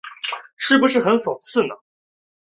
[0.57, 1.75] 是不是很讽刺呢？